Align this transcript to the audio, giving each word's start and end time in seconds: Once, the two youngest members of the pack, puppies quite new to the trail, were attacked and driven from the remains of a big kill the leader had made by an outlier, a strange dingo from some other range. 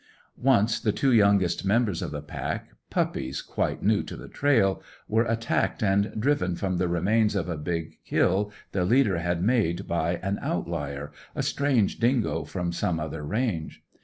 Once, 0.41 0.79
the 0.79 0.91
two 0.91 1.13
youngest 1.13 1.63
members 1.63 2.01
of 2.01 2.09
the 2.09 2.23
pack, 2.23 2.71
puppies 2.89 3.39
quite 3.43 3.83
new 3.83 4.01
to 4.01 4.17
the 4.17 4.27
trail, 4.27 4.81
were 5.07 5.25
attacked 5.25 5.83
and 5.83 6.19
driven 6.19 6.55
from 6.55 6.77
the 6.77 6.87
remains 6.87 7.35
of 7.35 7.47
a 7.47 7.55
big 7.55 7.99
kill 8.03 8.51
the 8.71 8.83
leader 8.83 9.19
had 9.19 9.43
made 9.43 9.87
by 9.87 10.15
an 10.23 10.39
outlier, 10.41 11.11
a 11.35 11.43
strange 11.43 11.99
dingo 11.99 12.43
from 12.43 12.71
some 12.71 12.99
other 12.99 13.23
range. 13.23 13.83